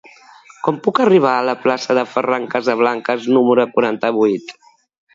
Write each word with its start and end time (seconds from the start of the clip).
Com 0.67 0.79
puc 0.87 1.01
arribar 1.03 1.33
a 1.33 1.43
la 1.49 1.55
plaça 1.67 1.97
de 1.99 2.05
Ferran 2.15 2.49
Casablancas 2.57 3.31
número 3.39 3.71
quaranta-vuit? 3.77 4.61